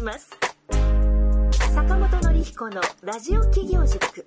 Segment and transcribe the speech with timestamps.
[0.00, 0.30] します。
[1.74, 4.26] 坂本典彦のラジオ企業塾。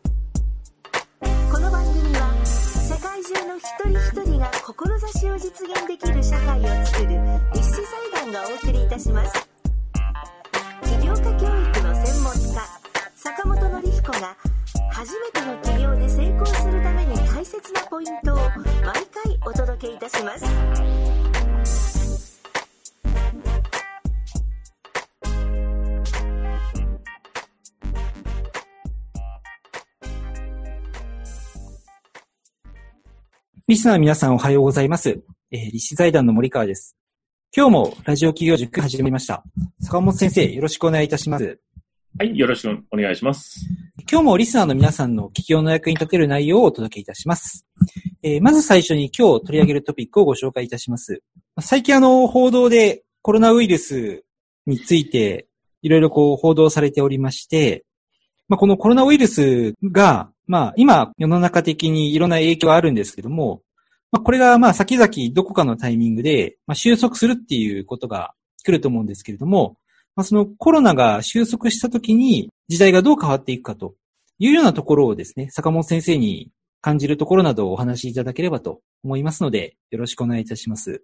[1.51, 7.19] この番組は世界中の一人一人が志を実現できる社会をつくる
[7.55, 7.81] 立志
[8.13, 9.33] 財団がお送りいたします。
[10.83, 12.61] 起業家教育の専門家
[13.15, 14.37] 坂本典彦が
[14.91, 21.42] 初めての起業で成功するために大切なポイントを毎回お届けいたします。
[33.65, 35.23] リスナーの皆さんおはようございます。
[35.49, 36.97] えー、立志財団の森川です。
[37.55, 39.41] 今日もラジオ企業塾始めました。
[39.79, 41.61] 坂本先生、よろしくお願いいたします。
[42.19, 43.65] はい、よろしくお願いします。
[44.11, 47.65] 今日もリスナーの皆さんの企業の役に立てる内容をお届けいたします。
[48.21, 51.21] えーまず最初に今日取り上げるトピックをご紹介いたします。
[51.61, 54.25] 最近あの、報道でコロナウイルス
[54.65, 55.47] について
[55.81, 57.85] いろいろこう報道されておりまして、
[58.49, 63.61] まあ、このコロナウイルスが、まあ、今世の中的にいろんな影響があるんですけども、
[64.11, 68.33] まあ、これがまあ先々どこかのタイミングで、まあ、収束するっていうことが
[68.63, 69.77] 来ると思うんですけれども、
[70.15, 73.95] まあ、そのコロナが収束した時に時代がどう変わっていくかと
[74.39, 81.03] いうようなところをですね、坂本先生に感じるところなどをお話しいただければと思いますので、よろしくお願いいたします。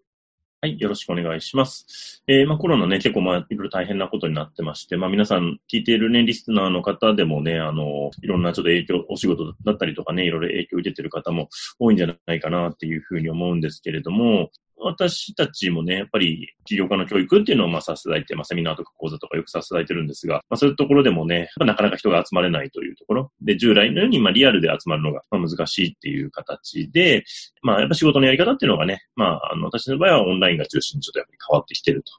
[0.61, 2.21] はい、よろしくお願いします。
[2.27, 11.47] えー、まあコロナね、結構まあいろいろ大変なことになってまして、まあ皆さん聞いているね、リスナーの方でもね、あの、いろんなちょっと影響、お仕事だったりとかね、いろいろ影響を受けてる方も
[11.79, 27.23] 多いんじゃないかなっていうふうに思うんですけれども、私たちもね、やっぱり起業家の教育っていうのをまあさせていただいて、まあセミナーとか講座とかよくさせていただいてるんですが、まあそういうところでもね、なかなか人が集まれないというところで、従来のようにまあリアルで集まるのがまあ難しいっていう形で、
[27.61, 32.11] まあやっぱ仕事のやり方っていうのがね、まああの私の場合はオンラインが中心にちょっとやっぱり変わってきてると。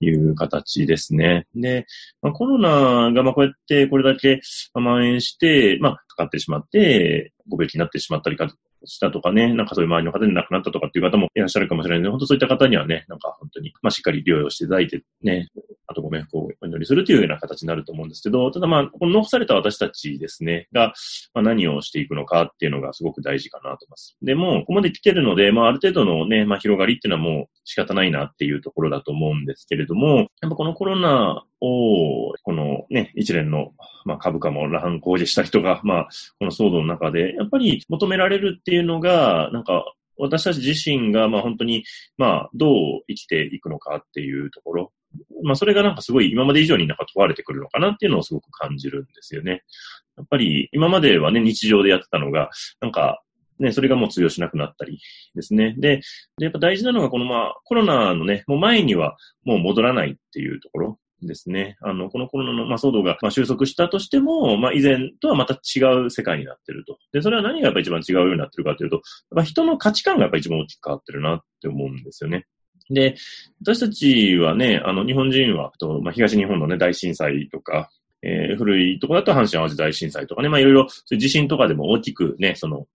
[0.00, 1.48] いう形ですね。
[1.56, 1.84] で、
[2.22, 4.40] まあ、コロナがまあこうやってこれだけ
[4.72, 8.48] 蔓延して、まあかかってしまって、ご病気になってしまったりか
[8.84, 15.48] したとかね、なんかそういう周りの方で亡くなったとかっていう方もいらっしゃるかもしれないので、本当そういった方にはね、なんか本当に、まあしっかり療養していただいてね、
[15.86, 20.94] あとご冥福をお祈りするというような形になると思うんですけど、ただまあ、この残された私たちですね、が、
[21.34, 24.16] まあ、何をしていくのかっていうのがすごく大事かなと思います。
[24.22, 33.72] でも、ここまで来てるので、まあある程度のね、まあ広がりっていうのはもう仕方ないなっていうところだと思うんですけれども、やっぱこのコロナを、このね、一連の、
[34.04, 36.08] まあ、株価も乱高下したりとか、まあ、
[36.38, 39.84] この騒動の中で、やっぱり求められるっていうのが、なんか、
[40.20, 41.84] 私たち自身が、まあ本当に、
[42.16, 42.74] まあ、どう
[43.08, 44.92] 生きていくのかっていうところ。
[45.42, 49.62] まあ、それがなんかすごい今まで以上になんか問われてくるのかなっていうのをすごく感じるんですよね。
[50.16, 53.22] やっぱり、今まではね、日常でやってたのが、なんか、
[53.58, 55.00] ね、それがもう通用しなくなったり
[55.34, 55.74] ですね。
[55.78, 56.00] で、
[56.38, 60.98] でやっぱ大事なのが、このまあ、コロナのね、もう前にはもう戻らないっていうところ。
[61.22, 61.76] ですね。
[61.80, 66.98] あの、このコロナの、まあ、騒動が、まあ、収束したとしても、まあ、以前とはまた違う世界になってると。
[67.12, 72.46] で、それは何がやっぱ一番違うようになってるかというと、まあ、人の価値観がやっぱ一番大きく変わってるなって思うんですよね。
[72.90, 73.16] で、
[73.62, 77.90] 私たちはね、あの、日本人は、とまあ、東日本のね、大震災とか、
[78.22, 82.86] えー、古いところだと阪神淡路大震災とかね、まあ、いろいろ、地震とかでも大きくね、その、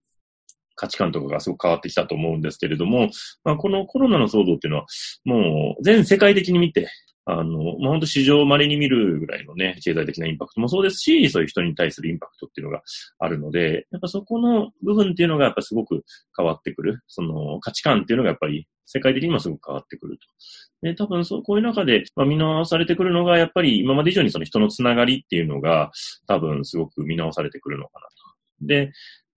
[0.75, 3.09] 価値観とかがすごく変わってきたと思うんですけれども、
[3.43, 4.85] まあ、このコロナの騒動っていうのは、
[5.23, 6.89] もう全世界的に見て、
[7.25, 12.81] あの、まあ、本当市場稀に見るぐらいのね、経済的なインパクトもそうですし、そういう人に対するインパクトっていうのが
[13.19, 16.03] あるので、やっぱそこの部分っていうのがやっぱすごく
[16.35, 17.01] 変わってくる。
[17.07, 20.27] その価値観っていうのがやっぱり世界的にもすごく変わってくると。
[20.81, 25.91] で、多分そう、こういう中で、まあ、見直されてくるのが、やっぱり今まで以上にその人のつながりっていうのが、
[26.27, 28.05] 多分すごく見直されてくるのかな
[28.61, 28.67] と。
[28.67, 28.91] で、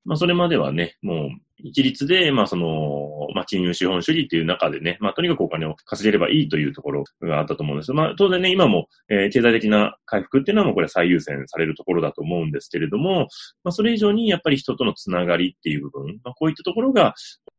[0.04, 7.92] まあ、それまではね、もう、一律で、まあ、その、まあ、金融資本主義っていう中でね、まあ、とにかくお金を稼げればいいというところがあったと思うんです。
[7.92, 13.28] まあ、当然ね、今も、えー、経済的な回復っていうのはもうこれ最優先されるところだと思うんですけれども、
[13.64, 17.14] まあ、それ以上にやっぱり人とのつながりっていう部分、まあ、こういったところが、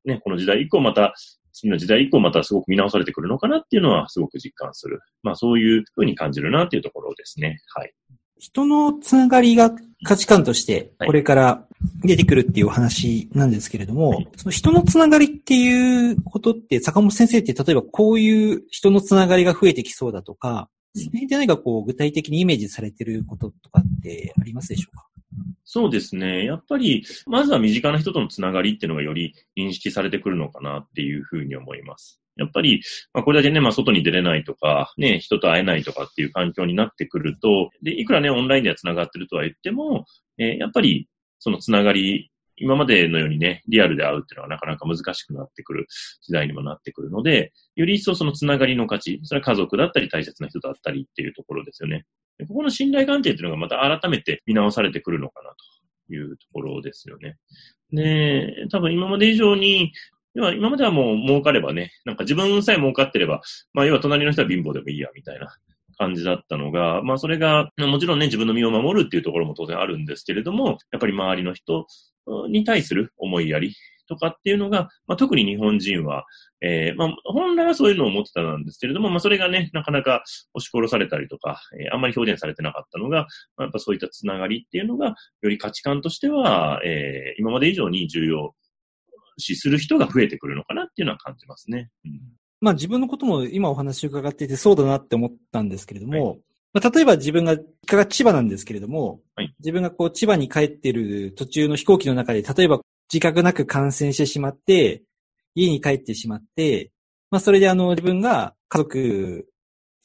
[0.06, 1.14] ね、この時代以降また、
[1.54, 5.00] 次の時代以降またすごく見直されてくるのかなっていうのはすごく実感する。
[5.24, 7.60] まあ、そういうふうに感じるなっていうところですね。
[7.74, 7.94] はい。
[8.40, 9.72] 人のつながりが
[10.04, 11.66] 価値観として、これから
[12.02, 25.08] 出てくるっていうお話なんですけれども、はい、その人のつながりっていうことって、坂本先生って例えばこういう人のつながりが増えてきそうだとか、その辺で何かこう具体的にイメージされてることとかってありますでしょうか？
[25.64, 26.46] そうですね。
[26.46, 32.22] やっぱり、まずは身近な人とのつながりっていうのがより認識されてくるのかなっていうふうに思います。
[32.38, 32.82] やっぱり、
[33.14, 40.06] まあ、これだけね、まあ、外に出れないとか、ね、人と会えないとかっていう環境になってくると、で、いくらね、オンラインでは繋がってるとは言っても、
[40.38, 41.08] えー、やっぱり、
[41.40, 45.88] その繋がり今までのようにね、リアルで会うっていうのはなかなか難しくなってくる
[46.22, 52.06] 時代にもなってくるので、より一層そのつながりの価値、それは家族だったり大切な人だったりっていうところですよね。
[52.48, 55.52] ここの信頼関係っていうのがまた改めて見直されてくるのかな
[56.08, 57.38] というところですよね。
[57.92, 59.92] で、多分今まで以上に、
[60.34, 63.42] 要は今まではもう儲かればね、なんか自分さえ儲かってれば、
[63.74, 65.56] まあ要は隣の人は貧乏でもいいやみたいな
[65.98, 71.88] 感じだったのが、まあそれが、もちろんね、自分の身を守るっていうところも当然あるんですけれども、やっぱり周りの人
[72.50, 73.76] に対する思いやり
[74.08, 76.26] とかっていうのが、まあ特に日本人は、
[76.62, 83.28] えー、まあ本来はそういうのを思ってたんですけれども、まあそれがね、なかなか押し殺されたりとか、えー、あんまり表現されてなかったのが、
[83.58, 88.54] まあ、やっぱそういったつながりっていうのが、より価値観としては、えー、今まで以上に重要
[89.38, 91.90] 視する人が増えてくるのかなっていうのは感じますね。
[92.06, 92.22] うん。
[92.62, 96.40] まあ自分のことも今お話を伺っていてそうだなって思ったんですけれども、はい、
[96.74, 102.82] まあ、例えば自分が、が千葉なんですけれども、はい、自分がこう千葉に帰ってる途中の飛行機の中で、例えば
[103.12, 105.04] 自覚なく感染してしまって、
[105.56, 106.92] 家に帰ってしまって、
[107.32, 109.48] まあそれであの自分が家族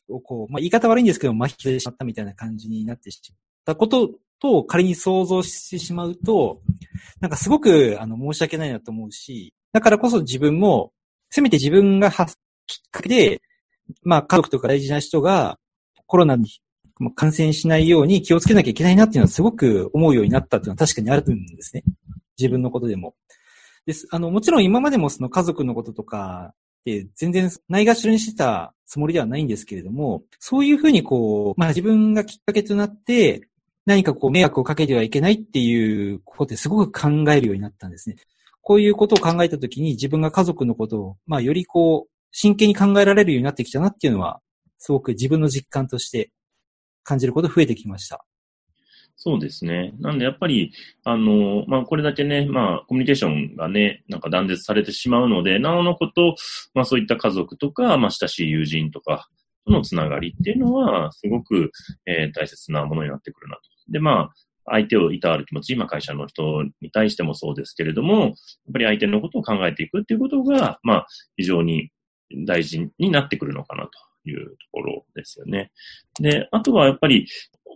[0.09, 4.11] をこう、まあ言い方悪いんですけど、麻痺してしまったみたいな感じになってしまったこと
[4.43, 6.61] と仮に想像してしまうと、
[7.21, 10.93] なんかすごくあの申し訳ないなと思うし、だからこそ自分も
[11.31, 12.27] せめて自分がきっ
[12.91, 13.41] かけで、
[14.03, 15.59] まあ家族とか大事な人が
[16.07, 16.49] コロナに
[17.15, 21.85] 感染しないように気をつけなきゃいけないなっていうのはすごく思うようになったっていうのは確かにあるんですね。
[22.37, 23.15] 自分のことでも。
[23.87, 24.09] です。
[24.11, 26.55] あの、もちろん今までもその家族のこととかっ
[26.85, 33.49] て全然ないがしろにしてたつもりではないんですけれども、そういうふうにこう、まあ自分がきっかけとなって
[33.85, 38.17] 何かこう迷惑をかけてはいけないっていうことですごく考えるようになったんですね。
[38.61, 44.41] こういうことを考えたときに自分が家族のことを、まあ、よりこう、真剣に考えられるようになってきたなっていうのは、
[44.79, 46.31] すごく自分の実感として
[47.03, 48.25] 感じること増えてきました。
[49.17, 49.93] そうですね。
[50.01, 50.73] なんでやっぱり、
[51.05, 56.37] あの、まあ、これだけね、まあ、コミュニケーションがね、なんか断絶されてしまうので、なおのこと、
[56.75, 59.29] まあ、そういった家族とか、まあ、親しい友人とか、
[59.67, 61.71] とのつながりっていうのは、すごく、
[62.07, 63.63] えー、大切なものになってくるなと。
[63.89, 64.31] で、まあ、
[64.65, 68.33] 相手をいたわる気持ち、今会社の人に対してもそうですけれども、やっ
[68.73, 71.07] ぱり相手のことを考えていくっていうことが、まあ、
[71.37, 71.91] 非常に
[72.47, 73.91] 大事になってくるのかなと
[74.29, 75.71] いうところですよね。
[76.21, 77.27] で、あとはやっぱり、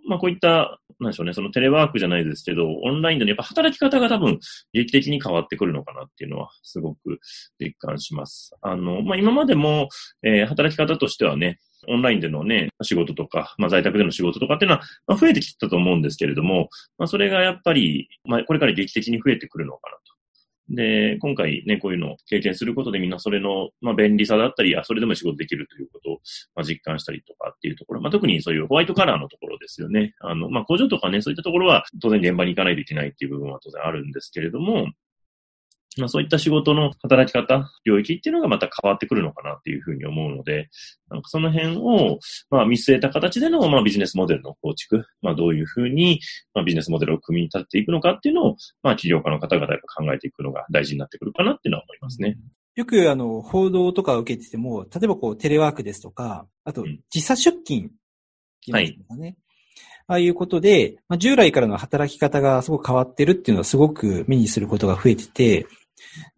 [0.08, 4.38] まあこういった、なんでしょうね、そのテレワークじゃないですけど、オンラインでのやっぱ働き方が多分
[4.72, 7.18] 劇的に変わってくるのかなっていうのはすごく
[7.60, 8.54] 実感します。
[8.62, 9.88] あの、まあ今までも、
[10.22, 16.68] えー、働き方としてはね、オンラインでのね、仕事とか、まあ在宅での仕事とかっていうのは、まあ、増えてきたと思うんですけれども、
[16.98, 20.16] まあそれがやっぱり、まあこれから劇的に増えてくるのかなと。
[20.68, 26.18] で、今回ね、こういうのを経験することでみんなそれの、まあ、便利さだったり、あ、それでも仕事できるということを、
[26.56, 30.14] まあ、実感したりとかっていうところ、まあ、特にそういうホワイトカラーのところですよね。
[30.20, 34.88] あの、まあ、工場とかね、そういったところは当然現場に行かないといけないっていう部分は当然あるんですけれども、
[35.98, 40.68] まあそういった仕事の働き方、領域っていうのがまた変わってくるのかなっていうふうに思うので、
[41.10, 42.18] なんかその辺を、
[42.50, 46.20] まあ見据えた形での、まあビジネスモデルの構築、まあどういうふうに、
[46.54, 52.36] まあビジネスモデルを組み立てていくのかっていうのを、まあ企業家の方々が考えていくのが大事になってくるかなっていうのは思いますね。
[52.74, 57.90] よくあの、報道とかを受けてても、例えばこうテレワークですとか、あと時差出勤
[59.18, 59.36] ね、はい。
[60.08, 65.66] ああいうことで、まあ、従来からの働き方がすごく変わってるっていうのはすごく目にすることが増えてて、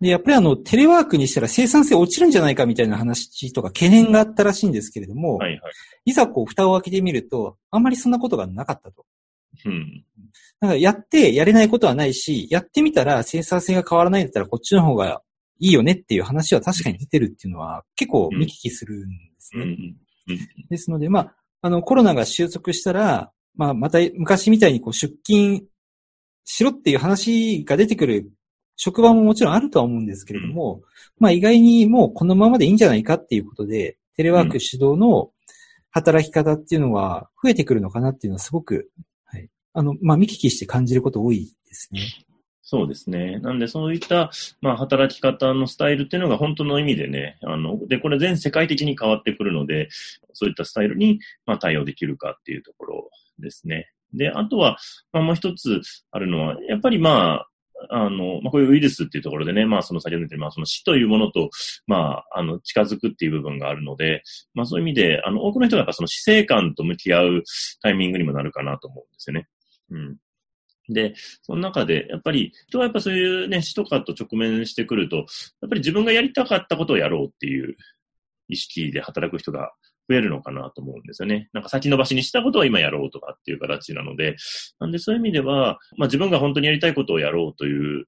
[0.01, 5.61] で、やっぱりあの、テレワークにしたら生産性落ちるんじゃないかみたいな話とか懸念があったらしいんですけれども、はいはい、
[6.07, 9.05] いざこう、蓋を開けてみると、あんまりそんなことがなかったと。
[9.65, 10.05] うん。
[10.61, 15.23] だからやってやれないことはないし、やってみたら生産性が変わらないんだったらこっちの方が
[15.61, 19.63] いいよねっていう話は確かに出てるっていうのは結構見聞きするんですね。
[19.63, 20.39] うんうん、
[20.69, 25.63] ですので、まあ、あの、コロナが収束したら、まあ、また昔みたいにこう出勤
[26.45, 28.31] しろっていう話が出てくる
[28.79, 30.83] 職場ももちろんあるとは思うんですけれども、うん、
[31.19, 35.31] まあ意外にもうこのままでいいんじゃないかっていうことで、テレワーク主導の
[35.91, 38.91] 働き方っていうのは増えてくるのかなっていうのはすごく、
[39.25, 39.51] はい。
[39.75, 42.01] あの、まあ見聞きして感じること多いですね。
[42.63, 43.41] そうですね。
[43.41, 44.31] なんでそういった、
[44.61, 49.89] まあ働き方のスタイルっていうのが本当の意味でね、あの、で、これ全世界的に変わってくるので、
[50.35, 53.91] そういったスタイルに、まあ対応できるかっていうところですね。
[54.13, 54.77] で、あとは、
[55.13, 55.81] まあもう一つ
[56.11, 57.49] あるのは、やっぱりまあ、
[57.91, 61.51] あの、まあ、こういうウイルスっていうところでね、まあ、その先ほど言った、まあ、その死というものと、
[61.87, 64.23] まあ、あの、近づくっていう部分があるので、
[64.55, 67.43] まあ、そういう意味で、あの、多くの人がやっぱその死生観と向き合う
[67.83, 69.47] タイミングにもなるかなと思うんですよね。
[69.91, 70.17] うん。
[70.91, 75.27] で、その中で、やっぱり、人はやっぱそういうね、死とかと直面してくると、やっ
[75.69, 77.77] ぱり自分がやりたかったことをやろうっていう
[78.49, 79.73] 意識で働く人が
[80.09, 81.49] 増えるのかなと思うんですよね。
[81.53, 84.37] なんか先延ばしにしたことは今やろうとかっていう形なので、
[84.81, 88.07] なんでそういう意味では、まあ自分が本当にやりたいことをやろうという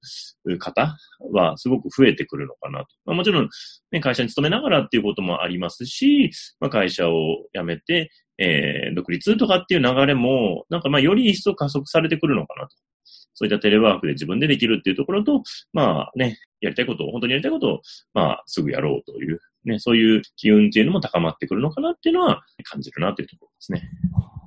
[0.57, 0.97] 方
[1.31, 2.87] はすごく増えてくるのかなと。
[3.05, 3.49] まあもちろん、
[3.91, 12.75] ね、会社に勤めながらっていうこともありますし、まあ会社を辞めて、えー、独立とかっていう流れも、なんかまあより一層加速されてくるのかなと。
[13.33, 15.41] そういったテレワークで自分でできるっていうところと、
[15.73, 17.81] まあね、やりたいことを、本当にやりたいことを、
[18.13, 23.89] まあすぐやろうという、ね、そういう機運っていうのも高まってくるのかなっていうのは感じるなというところですね。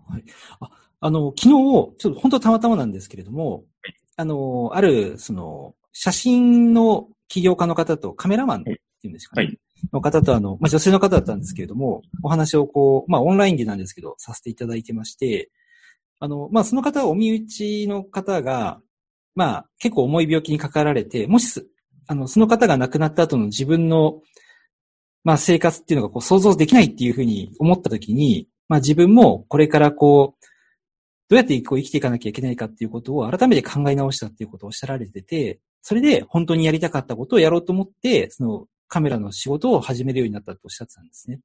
[0.08, 0.24] はい。
[0.60, 3.64] ああの、昨日、ちょっと本当たまたまなんですけれども、はい、
[4.16, 9.44] あの、ある、その、写真の起業家の方とカメラマンっていうんですかね。
[9.44, 9.58] はい。
[9.92, 15.50] の方とあの、まあ、女性の方だったんですけれども、お話をこう、まあ、オンラインでなんですけど、させていただいてまして、
[16.20, 18.80] あの、まあ、その方はお身内の方が、
[19.34, 21.62] まあ、結構重い病気にかかられて、もし、
[22.06, 24.20] あの、その方が亡くなった後の自分の、
[25.24, 30.44] まあ、生活っていうのがこう想像できないっていうふうに思ったときに、まあ、自分もこれからこう、
[31.30, 41.40] どうやってこう生きていかなきゃいけないかっていうことを改めて考え直したっていうことをおっしゃられてて、それで本当にやりたかったことをやろうと思って、そのカメラの仕事を始めるようになったとおっしゃってたんですね。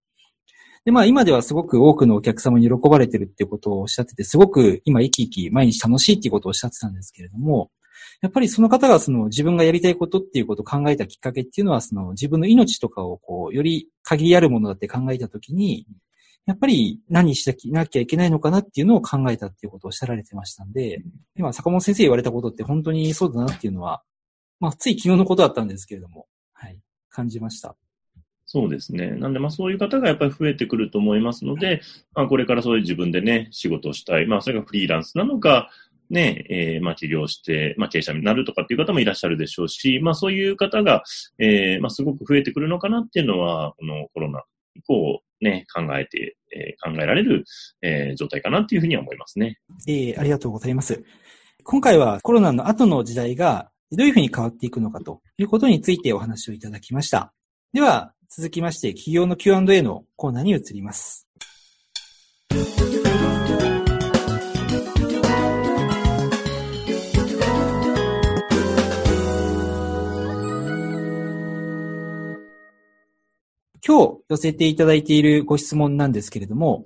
[0.85, 7.71] で、まあ今ではすごく多くのお客様に喜ばれてるっていうことをおっしゃってて、すごく今生き生き毎日楽しいっていうことをおっしゃってたんですけれども、
[8.21, 15.85] やっぱりその方がその自分がやりたいことっていうことを考えたきっかけっていうのは、その自分の命とかをこう、より限りあるものだって考えたときに、
[16.45, 21.01] やっぱり何しなきゃいけないのかなっていうのを考えたっていうことをおっしゃられてましたんで、
[21.35, 24.01] 今坂本先生言われたことって本当にそうだなっていうのは、
[24.59, 26.79] まあつい昨日のことだったんですけれども、はい、
[27.09, 27.75] 感じました。
[28.51, 29.11] そうですね。
[29.11, 31.81] なんで、まあそういう方がやっぱり増えてくると思いますので、
[32.15, 34.25] まあこれからそういう自分でね、仕事をしたい。
[34.25, 35.69] まあそれがフリーランスなのか、
[36.09, 41.03] ね、えー、まあ起業して、まあ経営者になるとかっていう方もいらっしゃるでしょうし、まあそういう方が、
[41.37, 44.43] えー、まあすごく増えてくるのかなっていうのは、このコロナ
[44.75, 47.45] 以降ね、考えて、えー、考えられる、
[47.81, 49.59] えー、状態かなっていうふうには思いますね。
[49.87, 51.03] ええー、ありがとうございます。
[51.63, 57.33] 今回はコロナの後の時代がどういうふうに変わっていくのかということについてお話をいただきました。
[57.73, 61.27] では、続きまして、企業の Q&A のコーナーに移ります。
[73.89, 76.83] 今日寄せていただいているご質問なんですけれども、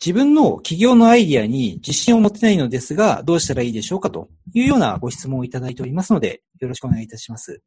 [0.00, 7.62] 自分の企業のアイディアに自信を持てないのですが、どうしたらいいでしょうかというようなご質問をいただいておりますので、よろしくお願いいたします。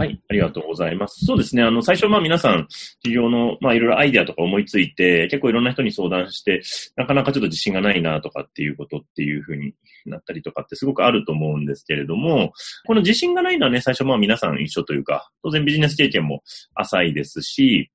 [0.00, 1.26] はい、ありがとうございます。
[1.26, 1.62] そうですね。
[1.62, 2.66] あの、最初、まあ皆さん、
[3.02, 6.62] 企業の、まあいろいろアイデアとか思いついて、結構いろんな人に相談して、
[6.96, 9.74] なかなかちょっと自信がないなとかっていうことっていうふうに
[10.06, 12.54] なったりとかってすごくあると思うんですけれども、
[12.86, 16.42] この自信がないのはね、最初まあ皆さん一緒というか、当然ビジネス経験も
[16.74, 17.90] 浅いですし、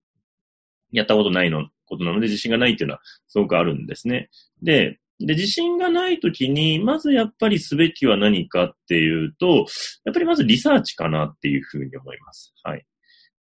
[0.92, 4.30] やったことないの、ことなので自信がないっていうのはすごくあるんですね。
[4.62, 9.66] で、で、自信がないときに、まずやっぱりすべきは何かっていうと、
[10.04, 12.54] やっぱりまずリサーチかなっていうふうに思います。
[12.64, 12.86] はい。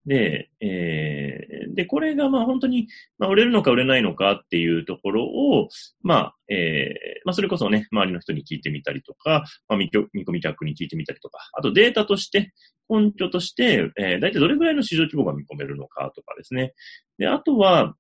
[0.06, 2.88] で、えー、で、これがまあ本当に、
[3.18, 5.70] まあ、売れるのか売れないのかっていうところを、
[6.01, 12.53] まあ、えー、まあそれこそね、周りの人に聞いてみたりとか、まあ見込み客に聞いてみたりとか、あとデータとして、
[12.89, 16.74] 根拠として、えー、大体どれぐらいの市場規模が見込めるのかとかですね。
[17.18, 17.96] で、あとは、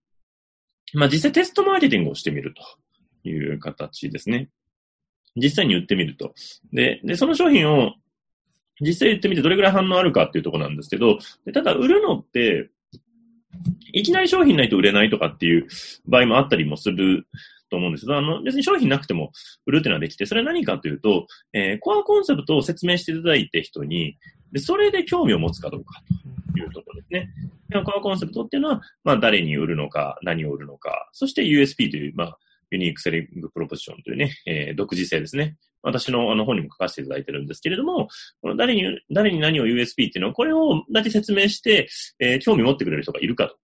[0.93, 2.61] まあ実際テストマーケティングをしてみると。
[3.29, 4.49] いう形ですね。
[5.35, 6.33] 実際に売ってみると。
[6.71, 7.93] で、で、その商品を
[8.81, 12.69] 実際売ってみてどれぐらい反応あるかっていうとこなんですけど、でただ売るのって、
[13.93, 15.67] いきなり商品ないと売れないとかっていう
[16.07, 17.27] 場合もあったりもする
[17.69, 19.31] と思うんですけど、あの、別に商品なくても
[19.65, 24.17] 売るっていうのはできて、それは何かというと、えー、コアコンセプトを説明していただいて人に、
[24.51, 26.01] で、それで興味を持つかどうか
[26.53, 27.29] というところですね。
[27.83, 32.37] コアコンセプトっていうのは、まあ、誰に売るのか、何を売るのか、そして USP という、まあ、
[32.73, 35.55] ユニークセリングプロポジションというね、えー、独自性ですね。
[35.83, 38.07] 私のあの本にも書かせていただいてるんですけれども、
[38.41, 41.87] この誰に、誰に何を USP っていうのは、これをだけ説明して、
[42.19, 43.59] えー、興味持ってくれる人がいるかとか、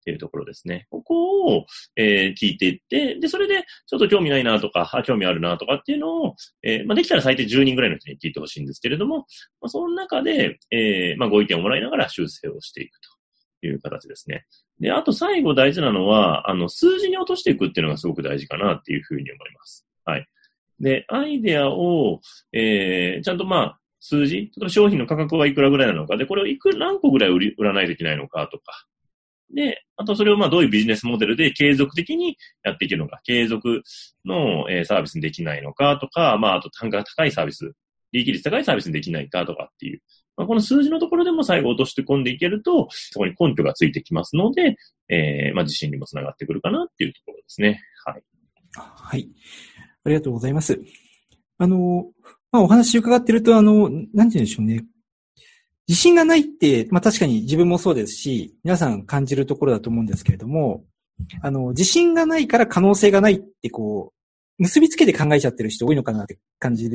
[0.00, 0.86] っていうところですね。
[0.90, 9.24] ここを、えー、聞いていって、で、それで、ちょっと興味ないなとか、あ、興味あるなとかっていうのを、えー、まあ、できたら最低10人ぐらいの人に聞いてほしいんですけれども、ま
[9.66, 13.19] あ、その中で、えー、まあ、ご意見をもらいながら修正をしていくと。
[13.66, 14.46] いう形ですね。
[14.78, 19.86] で、あと最後大事なのは、あの、数字に落としていくっていうのがすごく大事かなっていうふうに思います。
[20.04, 20.26] はい。
[20.80, 22.20] で、アイデアを、
[22.52, 28.86] えー、ちゃんとまあ、数字、例えば商品の価格はいくらぐらいなのか、で、これをいく、何個ぐらい売り、売らないといけないのかとか。
[29.54, 33.82] で、あとそれをまあどういうビジネスモデルで継続的にやっていけるのか、継続
[34.24, 37.72] の、えー、サービスにできないのかとか、まああと単価が高いサービス、
[38.12, 40.00] 利益率高いサービスにできないかとかっていう、
[40.40, 44.74] まあ、この数字のところでも最後落として込んでいけると、そこに根拠がついてきますので、
[45.10, 47.78] えー、まあ、自信にもつながってくるかなっていうところですね。
[48.06, 48.22] はい。
[48.74, 49.28] はい。
[50.02, 50.80] ありがとうございます。
[51.58, 52.06] あの、
[52.50, 54.86] まあ、お話伺ってると、あの、なんて言うんでしょうね。
[55.86, 60.86] 自信がないって、まあ、確かに自分もそうですし、皆さん感じるところだと思うんですけれども、
[61.42, 64.19] あの、自信がないから可能性がないってこう、
[64.60, 66.90] 結びつけて考えちゃってる人多いのかなって感じ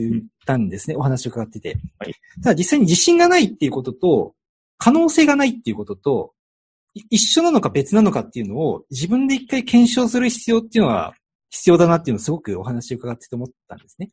[0.45, 0.95] たんですね。
[0.95, 1.79] お話を伺ってて。
[1.98, 4.36] はい、ただ実際に自信がないっていうことと、
[4.77, 6.34] 可能性がないっていうことと、
[7.10, 11.13] 一緒なのか別なのかっていうのを自分で一回検証する必要っていうのは
[11.50, 14.12] 必要だなっていうのをすごくお話を伺ってて思ったんですね。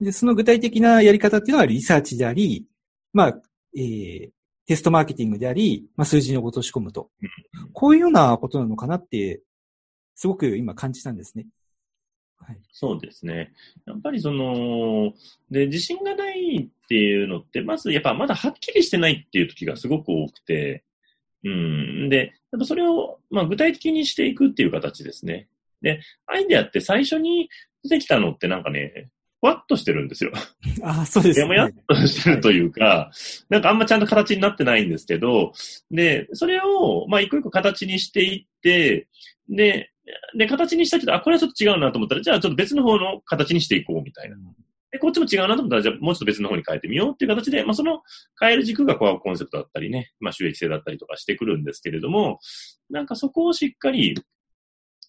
[0.00, 2.66] で、その具体的なやり方っていうのはリサーチであり、
[3.12, 3.42] まあ、
[3.76, 4.30] えー、
[4.66, 7.08] テストマーケティングであり、まあ、数字に落とし込むと。
[7.72, 9.42] こういうようなことなのかなって、
[10.14, 11.46] すごく今感じたんですね。
[12.46, 13.52] はい、そうですね。
[13.86, 15.14] やっぱりその、
[15.50, 20.84] で、自信がないっていうのって、まずやっぱまだはっきりしてないっていう時がすごく多くて、
[21.44, 22.08] うん。
[22.08, 25.48] で、やっぱそれを、まあ具体的にしていくっていう形ですね。
[25.80, 27.48] で、アイデアって最初に
[27.82, 29.10] 出てきたのってなんかね、
[29.40, 30.32] ふわっとしてるんですよ。
[30.82, 31.46] ああ、そうですね。
[31.46, 35.52] もやっとしてるというか、はい、なんかあんまちゃんと形になってないんですけど、
[35.90, 39.06] で、それを、まあ一個一個形にしていって、
[39.48, 39.90] で、
[40.36, 44.36] で、形にしたけど、あ、これはちょっと違うなと思ったら、じゃあちょっと別の方の形にしていこうみたいな。
[44.90, 48.02] で、こっちも違うなと思ったら、じゃあもうちょっと別の方に変えてみようっていう形で、まあその
[48.38, 52.38] 変える軸がコアコンセプトだったりね、まあ収益性だったりとかしてくるんですけれども、
[52.90, 54.14] なんかそこをしっかり、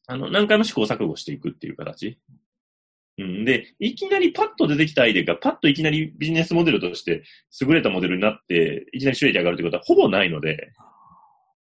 [0.07, 2.17] あの、何回も試行錯誤していくっていう形。
[3.17, 7.23] うん、で、いきなりパッと出てきたアイデアがパッといきなりビジネスモデルとして
[7.61, 10.73] 優れたモデルになって、いきなり収益上がるということはほぼないので、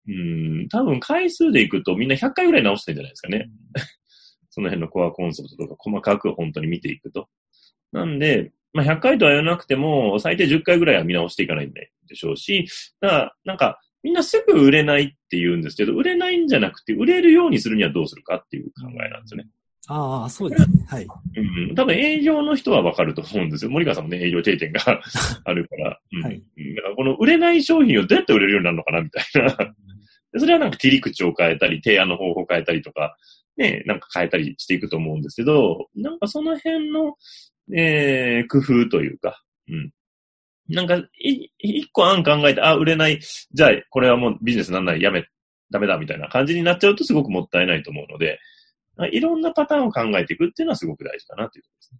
[0.07, 3.49] うん、多分回数でいくとみんな100回ぐらい直してんじゃないですかね。
[4.49, 7.27] その辺のコアコンセプトとか細かく本当に見ていくと。
[7.91, 12.67] なんで、まあ、100回とは言わなくても、最低10回ぐらいは見直していかないんでしょうし、
[12.99, 19.49] だから、なんか、みんなすぐ売れないって言うんですけど、売れないんじゃなくて、売れるようにするにはどうするかっていう考えなんですよね。
[19.87, 20.85] ああ、そうですね。
[20.87, 21.07] はい。
[21.37, 21.75] うん。
[21.75, 23.71] 多分営業の人はわかると思うんですよ。
[23.71, 24.81] 森川さんもね、営業経験が
[25.45, 25.99] あるから。
[26.11, 26.43] うん、はい。
[26.75, 29.75] だからこの売れない商品をどうやって売れるようになるのかなみたいな。
[30.37, 33.15] それはなんか切り口を変えたり、提案の方法を変えたりとか、
[33.57, 37.15] ね、なんか変えたりしていくと思うんですけど、なんかその辺の、
[37.73, 39.91] えー、工夫というか、うん。
[40.67, 43.19] なんか、い、一個案考えて、あ、売れない、
[43.53, 45.25] じゃあ、これはもうビジネスなんない、やめ、
[45.71, 48.39] ダメだ、みたいな感じになっちゃうとすごくもったいないと思うので、
[49.11, 51.99] いろんなパターンを考えていくっていうのはすごく大事かなということですね。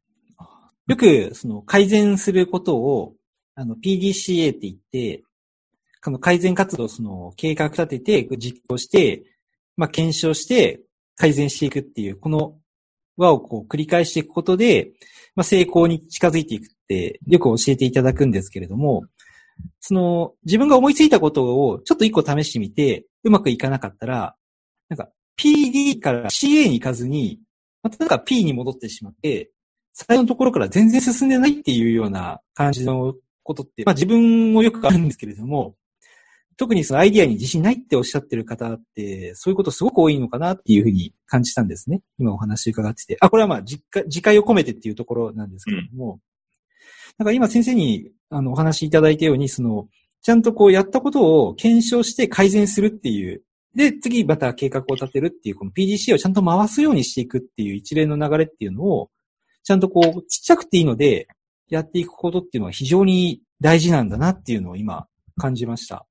[0.87, 3.15] よく、その、改善することを、
[3.55, 5.23] あの、PDCA って言って、
[6.05, 9.23] その改善活動、その計画立てて、実行して、
[9.75, 10.81] まあ、検証して、
[11.15, 12.59] 改善していくっていう、この
[13.17, 14.91] 輪をこう繰り返していくことで、
[15.35, 19.05] まあ、成功に近づいていくってよく教えていただくんですけれども、
[19.79, 24.35] その自分が思いついたことをちょっと一個試してみて、うまくいかなかったら、
[24.89, 27.39] なんか PD から CA に行かずに、
[27.81, 29.49] またなんか P に戻ってしまって、
[29.93, 35.73] 最後のところから全然進んでないっていうような感じのことって、まあ自分もよくあるんですけれども、
[36.57, 42.01] 特にそのアイディアに自信ないっておっしゃってる方って、そういうことすごく多いのかなっていうふうに感じたんですね。
[42.17, 43.17] 今お話伺ってて。
[43.19, 46.19] あ、これはまあ、実家、自戒を込めてっていうところなんですけども、うん、
[47.17, 49.87] なんか今先生にあのお話しいただいたように、その、
[50.21, 53.43] ちゃんとこうやったことを検証して改善するっていう、
[53.75, 59.09] で、次また計画を立てるっていう、この PDCA をちゃんと回すようにしていくっていう一連の流れっていうのを、
[59.63, 61.27] ちゃんとこう、ちっちゃくていいので、
[61.69, 66.05] やっていくことっていうのは非常に大事なんだなっていうのを今感じました。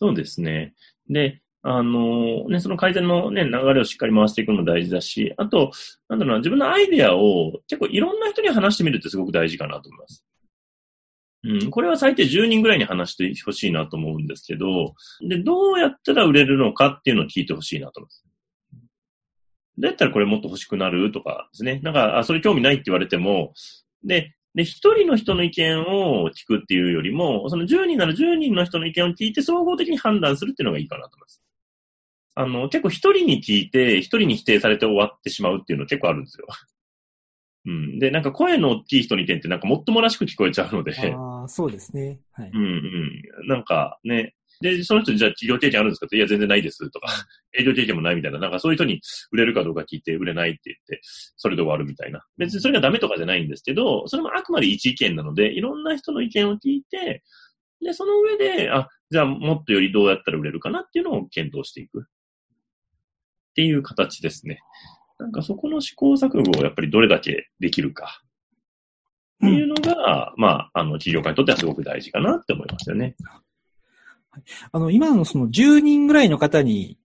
[0.00, 0.72] そうですね。
[1.10, 5.72] で、あの、ね、その改善のね、流れをしっかり回していくのも大事だし、あと、
[6.08, 10.24] なんだろうな、自分のアイデアを結構いろんな人に話してみるってすごく大事かなと思います。
[11.42, 18.24] うん、これは最低10人ぐらいに話してほしいなと思うんですけど、で、どうやったら売れるのかっていうのを聞いてほしいなと思います。
[19.78, 21.80] どうやったらこれもっと欲しくなるとかですね。
[21.82, 23.52] なんか、あ、それ興味ないって言われても、
[24.04, 31.42] で、で、一人の人の意見を聞くっていうよりも、その10人なら10人の人の意見を聞いて総合的に判断するっていうのがいいかなと思います。
[32.34, 36.46] あの、結構一人に聞いて、一人に否定されて終わってしまうっていうの結構あるんですよ。
[37.66, 37.98] うん。
[37.98, 40.94] で、なんか声の大きい人の意見ってなんかもっともらしく聞こえちゃうので。
[41.14, 42.20] ああ、そうですね。
[42.32, 42.50] はい。
[42.52, 42.66] うんう
[43.44, 43.48] ん。
[43.48, 46.06] なんかね、で、その人にじゃあ企業経験あるんですか？
[46.06, 47.08] って、いや、全然ないですとか、
[47.58, 49.00] 営業経験もないみたいな、なんかそういう人に
[49.32, 51.00] 売れるかどうか聞いて売れないって言って、
[51.36, 52.24] それで終わるみたいな。
[52.36, 57.22] 別にそれがダメとかじゃないんですけど、それもあくまで一意見なので、いろんな人の意見を聞いて、
[57.82, 62.00] で、その上で、あ、じゃあもっとよりどうやったら売れるかなっていうのを検討していく。
[62.02, 64.60] っていう形ですね。
[65.18, 68.22] なんかそこの試行錯誤をやっぱりどれだけできるか。
[69.36, 73.16] っていうのが、まあ、あの、企業家にとってはすごく大事かなって思いますよね。
[74.72, 76.98] あの、今のその10人ぐらいの方に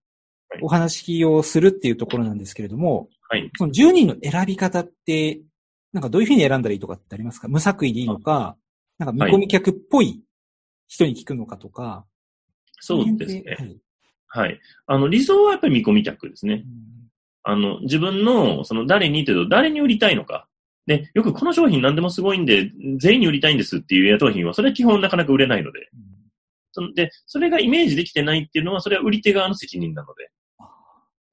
[0.61, 3.49] お話をするっていうところなんですけれども、はい。
[3.57, 5.41] その10人の選び方って、
[5.93, 7.47] なんかどういうふうに選んだらいいとかってありますか？
[7.47, 8.57] 無作為でいいのか、
[8.97, 10.21] なんか見込み客っぽい
[10.87, 12.05] 人に聞くのかとか。
[12.79, 13.43] そうですね。
[13.57, 13.77] はい
[14.35, 14.59] はい。
[14.85, 16.65] あの、理想はやっぱり見込み客ですね。
[17.43, 20.45] あの、自分の、その誰にというと、誰に売りたいのか。
[20.87, 25.89] で、よくこの商品何でもすごいんで、全員に売りたいんですっていう商品は、それは基本なかなか売れないので。
[26.75, 30.29] そので、それがイメージできてないっていうのは、それは売り手側の責任なので。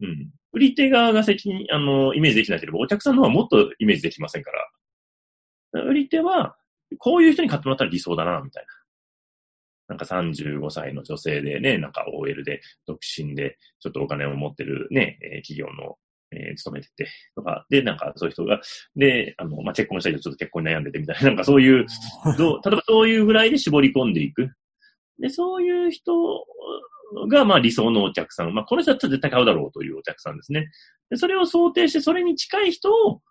[0.02, 0.30] うん。
[0.52, 4.50] 売り手側が責任、あの、イメージできなければ、お客さんの方はもっとイメージできませんか
[5.72, 5.82] ら。
[5.82, 6.56] 売り手は、
[6.98, 8.68] こういう人に買ってもらったら理想だな、みたいな。
[9.88, 15.96] なんか35歳の女性でね、なんか OL で、独身で、ちょっとお金を持ってるね、えー企業の、
[16.30, 18.60] えー勤めてて、とか、で、なんかそういう人が、
[18.96, 21.86] で、あの、まあ、結婚したいけどちょっと結婚に悩んでてみたいな、なんかそういう、
[22.38, 24.50] どう、例えばそういうぐらいで絞り込んでいく。
[25.22, 26.44] で、そういう人
[27.28, 28.52] が、まあ理想のお客さん。
[28.52, 30.68] まあこの人だったら絶対買うだろうというお客さんですね。
[31.10, 33.22] で、それを想定して、それに近い人を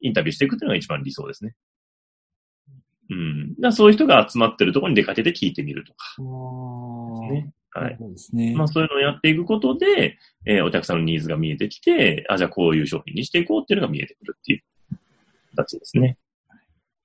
[0.00, 1.54] インタビューしていくっていうのが一番理想ですね。
[3.10, 3.48] うん。
[3.50, 6.04] だからそういう人が集まってるところに出かけて聞いてみるとか
[7.32, 7.52] ね。
[7.72, 7.96] はい。
[7.98, 8.54] そうですね。
[8.54, 14.62] まあそういうのをやっていくことで、えーお客さんのニーズが見えてきて、あ、じゃあこういう商品にしていこうっていうのが見えてくるっていう
[15.56, 16.16] 形ですね。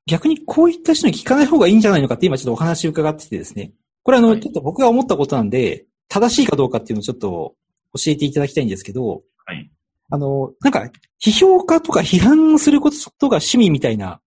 [0.07, 3.71] 逆にこういった人に聞かない方がいいんじゃないのかって今ちょっとお話伺っててですね。
[4.07, 7.55] これあの、はいちょっと僕が思ったことなんで、正しいかどうかっていうのをちょっと
[7.93, 9.69] 教えていただきたいんですけど、はい。
[10.09, 10.89] あの、なんか、
[11.21, 14.21] 批評家とか批判することが趣味みたいな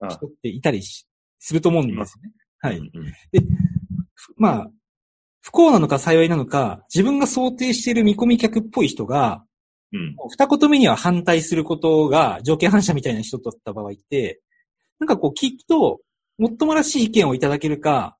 [0.00, 1.06] あ人っていたりし
[1.38, 2.32] すると思うんですよね。
[2.58, 2.76] はい。
[2.76, 3.12] うんうん
[4.12, 4.70] ふまあ、
[5.40, 9.42] 不幸なのか幸いなのか、自分が想定している見込み客っぽい人が、
[9.94, 10.14] うん。
[10.28, 14.42] 二言目には反対することが条件反射みたいな人だった場合って、
[14.98, 16.02] なんかこう聞くと、
[16.36, 18.18] もっともらしい意見をいただけるか、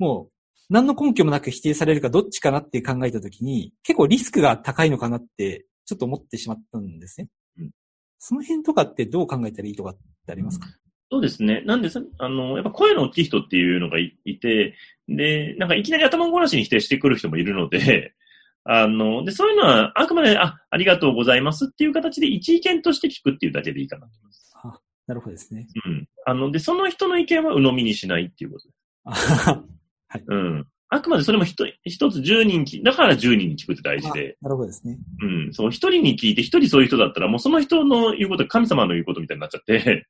[0.00, 0.37] もう、
[0.70, 7.28] 何の根拠もなく否定されるかどっちかなって考えたときに、結構リスクが高いのかなって、ちょっと思ってしまったんですね。
[7.58, 7.70] うん
[8.18, 10.66] その辺とかってどう考えたらいいとかってありますか、
[11.10, 11.62] そうですね。
[11.64, 14.74] なんでさ、あの、やっぱ声の大きい人っていうのがいいて、
[15.08, 18.14] で、なんかいきなり頭ごなしに否定してくる人もいるので、
[18.64, 24.52] あの、で、そういうのはあくまで、あ、ありがとうございますっていう形で一意見として聞くっていうだけでいいかなと思います。
[24.62, 25.66] あなるほどですね。
[25.86, 26.08] うん。
[26.26, 29.62] あの、で、その人の意見は鵜呑みにしないっていうことです。
[30.08, 30.66] あうん。
[30.90, 34.98] あくまでそれも一人一つ10人き、だから10人に聞くって大事で、なるほどですね。
[35.22, 35.52] うん。
[35.52, 40.06] そう、一人に聞いて一人そういう人だったらもうその人の言うことが神様の言うことみたいになっちゃって、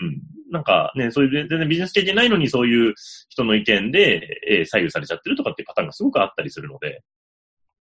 [0.00, 0.20] うん。
[0.50, 2.94] なんかね、そういう全然ビジネス経験ないのにそういう
[3.28, 7.02] 人の意見で、えー左右されちゃってるとかっていうパターンがすごくあったりするので、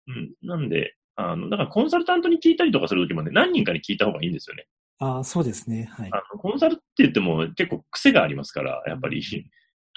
[0.09, 0.33] うん。
[0.43, 4.67] なんで、あの、だからコンサルタントに聞いたりとかするときもね、何人かに聞いた方がいいんですよね。
[4.99, 5.89] ああ、そうですね。
[5.93, 6.09] はい。
[6.11, 9.23] あの、コンサルって言っても結構癖がありますから、やっぱり。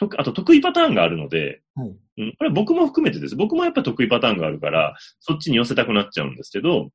[0.08, 1.96] とあと得意パターンがあるので、はい。
[2.18, 3.36] うん、これは僕も含めてです。
[3.36, 6.90] 僕もやっぱ得意パターンがあるから、そっちに寄せたくなっちゃうんですけど、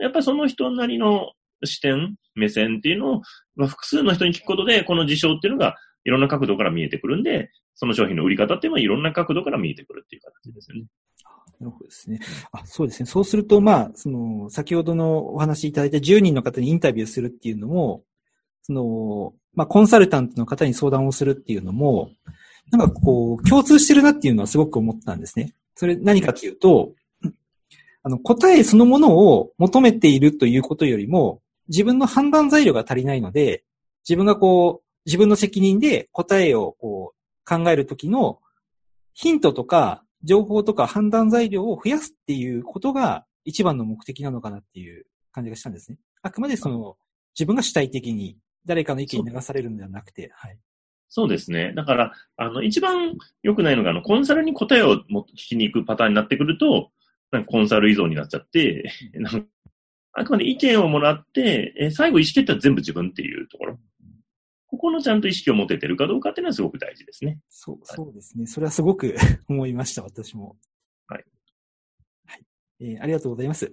[0.00, 1.32] やっぱりその人なりの
[1.64, 3.22] 視点、目線っていうのを、
[3.56, 10.84] まあ、複数の人に聞くことで、この事象っていうのがいろんな角度から見えてくるんで、その商品の売り方っていうのはいろんな角度から見えてくるっていう形ですよね。
[11.60, 12.20] なるほどですね。
[12.52, 13.06] あ、そうですね。
[13.06, 18.04] そうすると、まあ、その、先ほどのお話しいただいた10人の方にインタビューするっていうのも、
[18.62, 22.10] その、まあ、コンサルタントの方に相談をするっていうのも、
[22.70, 25.54] なんかこう、共通してるなっていうのはすごく思ったんですね。
[25.74, 26.92] それ何かというと、
[28.02, 33.64] あの、答えそのものを求めているということよりも、自分の判断材料が足りないので、
[34.08, 38.40] 自分がこう、自分の責任で答えをこう、考えるときの
[39.14, 45.98] ヒントとか、情報とか判断材料を増やすっていうことが一番の目的なのかなっていう感じがしたんですね。
[46.22, 46.96] あくまでその、
[47.38, 50.58] 自分が主体的に誰かの意見に流されるのではなくて、はい。
[51.08, 51.72] そうですね。
[51.74, 56.90] だから、あの、一番良くないのが、あの、コンサルに答えをも聞きに行くパターンになってくると、
[57.30, 59.46] なんかコンサル依存になっちゃって、 なんか
[60.12, 63.78] あくまで意見をもらって、え最後意思決定は全部自分っていうところ。
[64.66, 67.40] ここのちゃんと意識を持ててるかどうかっていうのはすごく大事ですね。
[67.48, 68.46] そう、そうですね。
[68.46, 69.14] それはすごく
[69.48, 70.56] 思いました、私も。
[71.06, 71.24] はい。
[72.26, 72.44] はい。
[72.80, 73.72] えーありがとうございます。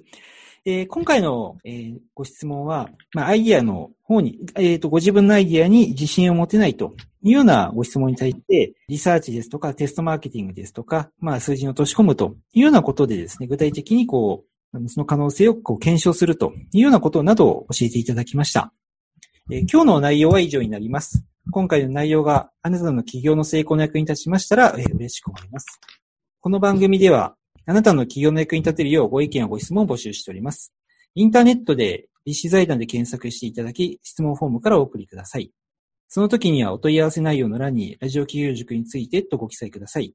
[0.68, 18.74] えー今回の、えーご質問は、まあ、アイディアの方に、えっ、と、ご自分のアイディアに自信を持てないというようなご質問に対して、リサーチですとか、テストマーケティングですとか、まあ、数字に落とし込むというようなことでですね、具体的にこう、その可能性をこう検証するというようなことなどを教えていただきました。
[19.52, 21.24] えー今日の内容は以上になります。
[21.52, 25.80] 今回の内容があなたの企業の成功の役に立ちましたら、えー嬉しく思います。
[26.42, 30.74] この番組では、あなたの企業の役に立てるようご意見やご質問を募集しております。
[31.16, 35.52] インターネットで BC 財団で検索していただき、質問フォームからお送りください。
[36.08, 40.14] その時にはお問い合わせ内容の欄にラジオ企業塾についてとご記載ください。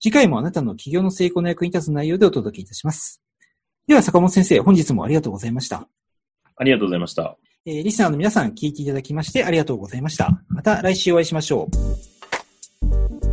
[0.00, 3.22] 次回もあなたの企業の成功の役に立つ内容でお届けいたします。
[3.86, 5.88] では、坂本先生、本日もありがとうございました。
[6.56, 7.36] ありがとうございました。
[7.64, 10.42] えーリスナーの皆さん、聞いていただきましてありがとうございました。
[10.48, 11.68] また来週お会いしましょ
[13.22, 13.25] う。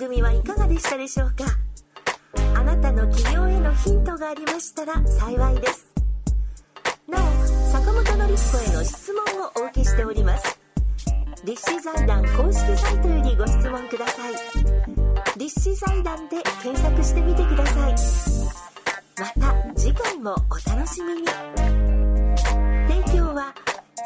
[0.00, 1.44] 組はいかがでしたでしょうか？
[2.58, 5.92] あなたの企業へのヒントがありましたら幸いです。
[7.06, 7.22] なお
[7.70, 10.58] 坂本典彦への質問をお受けしております。
[11.44, 14.34] 立志財団公式サイトよりご質問ください。
[15.38, 17.94] 立志財団で検索してみてください。
[19.18, 21.28] また次回もお楽しみに。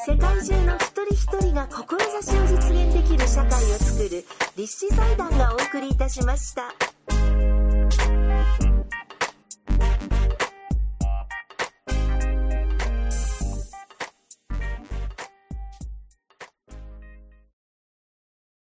[0.07, 4.23] 世界中の一人一人が志を実現できる社会を作る
[4.55, 6.94] 立志財団がお送りいたしました。